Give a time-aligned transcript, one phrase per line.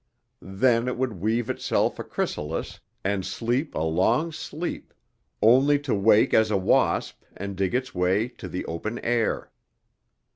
[0.41, 4.95] Then it would weave itself a chrysalis and sleep a long sleep,
[5.43, 9.51] only to wake as a wasp and dig its way to the open air.